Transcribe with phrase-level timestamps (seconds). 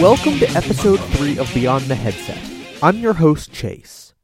[0.00, 2.40] Welcome to episode 3 of Beyond the Headset.
[2.82, 4.14] I'm your host, Chase.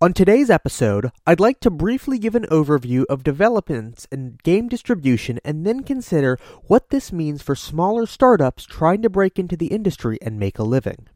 [0.00, 5.38] On today's episode, I'd like to briefly give an overview of developments in game distribution
[5.44, 10.18] and then consider what this means for smaller startups trying to break into the industry
[10.22, 11.08] and make a living.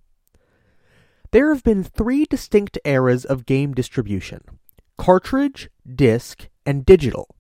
[1.31, 4.43] There have been three distinct eras of game distribution
[4.99, 7.35] cartridge, disc, and digital.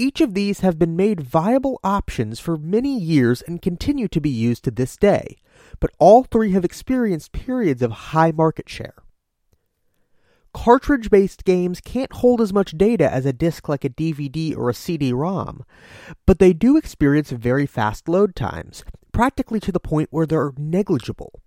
[0.00, 4.30] Each of these have been made viable options for many years and continue to be
[4.30, 5.38] used to this day,
[5.80, 8.94] but all three have experienced periods of high market share.
[10.54, 14.70] Cartridge based games can't hold as much data as a disc like a DVD or
[14.70, 15.64] a CD ROM,
[16.26, 21.42] but they do experience very fast load times, practically to the point where they're negligible.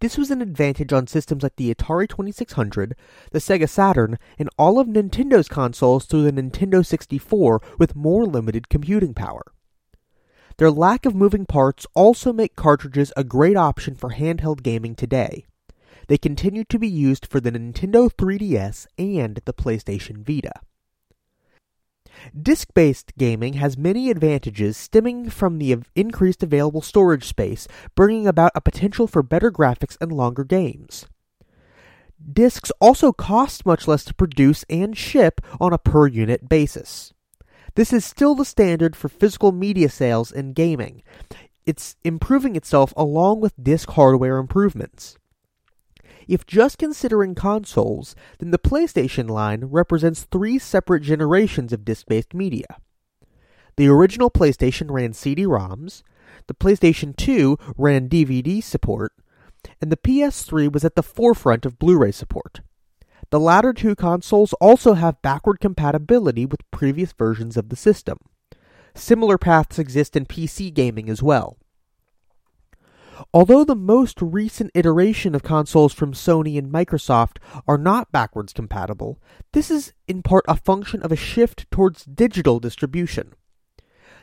[0.00, 2.94] This was an advantage on systems like the Atari 2600,
[3.32, 8.68] the Sega Saturn, and all of Nintendo's consoles through the Nintendo 64 with more limited
[8.68, 9.42] computing power.
[10.58, 15.46] Their lack of moving parts also make cartridges a great option for handheld gaming today.
[16.08, 20.60] They continue to be used for the Nintendo 3DS and the PlayStation Vita.
[22.40, 28.52] Disk based gaming has many advantages stemming from the increased available storage space, bringing about
[28.54, 31.06] a potential for better graphics and longer games.
[32.32, 37.12] Discs also cost much less to produce and ship on a per unit basis.
[37.74, 41.02] This is still the standard for physical media sales in gaming.
[41.66, 45.18] It's improving itself along with disc hardware improvements.
[46.26, 52.34] If just considering consoles, then the PlayStation line represents three separate generations of disc based
[52.34, 52.66] media.
[53.76, 56.02] The original PlayStation ran CD ROMs,
[56.46, 59.12] the PlayStation 2 ran DVD support,
[59.80, 62.60] and the PS3 was at the forefront of Blu ray support.
[63.30, 68.18] The latter two consoles also have backward compatibility with previous versions of the system.
[68.94, 71.58] Similar paths exist in PC gaming as well.
[73.32, 79.20] Although the most recent iteration of consoles from Sony and Microsoft are not backwards compatible,
[79.52, 83.32] this is in part a function of a shift towards digital distribution.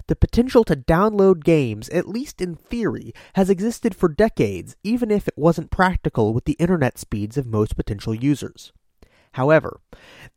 [0.07, 5.27] The potential to download games, at least in theory, has existed for decades, even if
[5.27, 8.73] it wasn't practical with the internet speeds of most potential users.
[9.33, 9.79] However,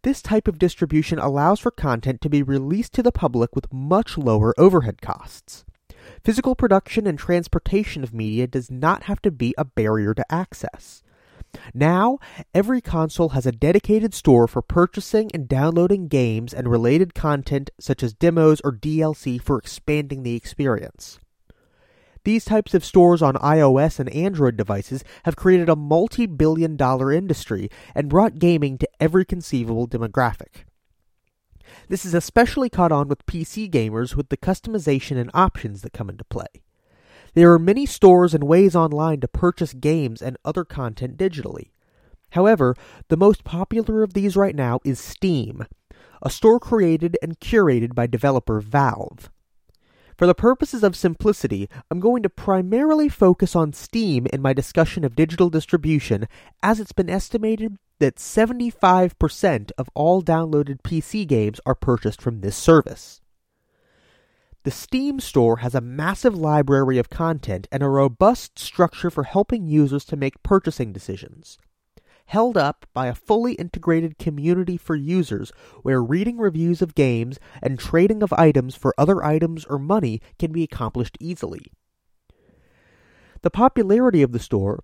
[0.03, 4.17] this type of distribution allows for content to be released to the public with much
[4.17, 5.66] lower overhead costs.
[6.27, 11.05] Physical production and transportation of media does not have to be a barrier to access.
[11.73, 12.19] Now,
[12.53, 18.03] every console has a dedicated store for purchasing and downloading games and related content such
[18.03, 21.21] as demos or DLC for expanding the experience.
[22.25, 27.13] These types of stores on iOS and Android devices have created a multi billion dollar
[27.13, 30.65] industry and brought gaming to every conceivable demographic.
[31.89, 36.11] This is especially caught on with PC gamers with the customization and options that come
[36.11, 36.47] into play.
[37.35, 41.71] There are many stores and ways online to purchase games and other content digitally.
[42.31, 42.75] However,
[43.09, 45.67] the most popular of these right now is Steam,
[46.23, 49.31] a store created and curated by developer Valve.
[50.17, 55.05] For the purposes of simplicity, I'm going to primarily focus on Steam in my discussion
[55.05, 56.27] of digital distribution,
[56.63, 62.57] as it's been estimated that 75% of all downloaded PC games are purchased from this
[62.57, 63.21] service.
[64.63, 69.67] The Steam store has a massive library of content and a robust structure for helping
[69.67, 71.59] users to make purchasing decisions.
[72.27, 77.79] Held up by a fully integrated community for users where reading reviews of games and
[77.79, 81.67] trading of items for other items or money can be accomplished easily.
[83.43, 84.81] The popularity of the store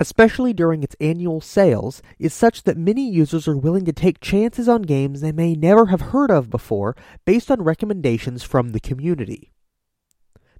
[0.00, 4.68] especially during its annual sales, is such that many users are willing to take chances
[4.68, 9.52] on games they may never have heard of before based on recommendations from the community.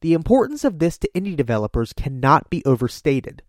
[0.00, 3.42] The importance of this to indie developers cannot be overstated.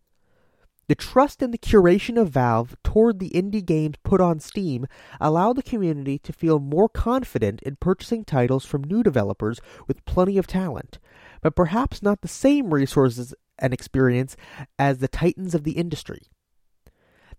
[0.90, 4.88] The trust and the curation of Valve toward the indie games put on Steam
[5.22, 10.40] allow the community to feel more confident in purchasing titles from new developers with plenty
[10.40, 10.98] of talent,
[11.44, 14.36] but perhaps not the same resources and experience
[14.80, 16.24] as the titans of the industry.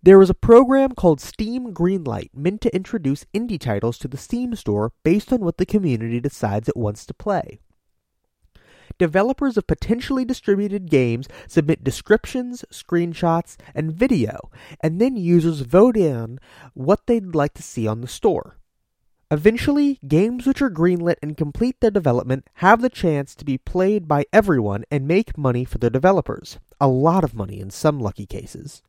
[0.00, 4.54] There was a program called Steam Greenlight meant to introduce indie titles to the Steam
[4.54, 7.58] store based on what the community decides it wants to play.
[9.00, 14.50] Developers of potentially distributed games submit descriptions, screenshots, and video,
[14.82, 16.38] and then users vote in
[16.74, 18.58] what they'd like to see on the store.
[19.30, 24.06] Eventually, games which are greenlit and complete their development have the chance to be played
[24.06, 26.58] by everyone and make money for the developers.
[26.78, 28.82] A lot of money in some lucky cases.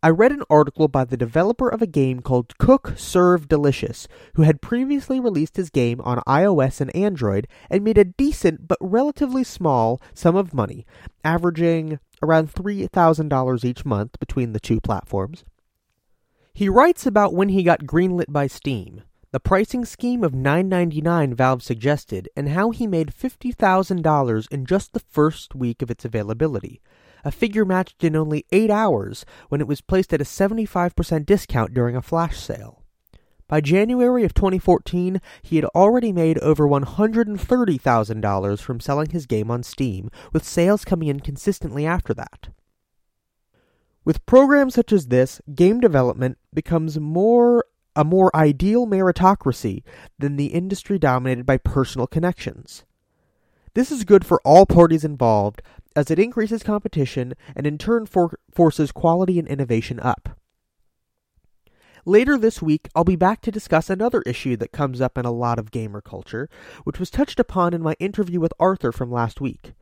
[0.00, 4.42] I read an article by the developer of a game called Cook Serve Delicious, who
[4.42, 9.42] had previously released his game on iOS and Android and made a decent but relatively
[9.42, 10.86] small sum of money,
[11.24, 15.44] averaging around $3,000 each month between the two platforms.
[16.54, 19.02] He writes about when he got greenlit by Steam,
[19.32, 25.00] the pricing scheme of $9.99 Valve suggested, and how he made $50,000 in just the
[25.00, 26.80] first week of its availability
[27.24, 31.74] a figure matched in only 8 hours when it was placed at a 75% discount
[31.74, 32.84] during a flash sale.
[33.48, 39.62] By January of 2014, he had already made over $130,000 from selling his game on
[39.62, 42.48] Steam, with sales coming in consistently after that.
[44.04, 47.64] With programs such as this, game development becomes more
[47.96, 49.82] a more ideal meritocracy
[50.20, 52.84] than the industry dominated by personal connections.
[53.74, 55.62] This is good for all parties involved,
[55.98, 60.38] as it increases competition and in turn for- forces quality and innovation up.
[62.04, 65.32] Later this week, I'll be back to discuss another issue that comes up in a
[65.32, 66.48] lot of gamer culture,
[66.84, 69.72] which was touched upon in my interview with Arthur from last week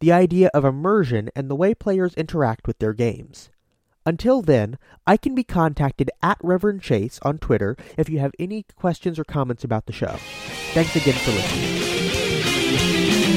[0.00, 3.50] the idea of immersion and the way players interact with their games.
[4.06, 4.78] Until then,
[5.08, 9.24] I can be contacted at Reverend Chase on Twitter if you have any questions or
[9.24, 10.16] comments about the show.
[10.72, 13.27] Thanks again for listening.